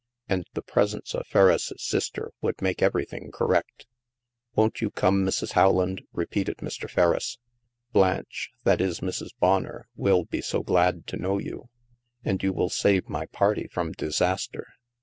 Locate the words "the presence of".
0.55-1.27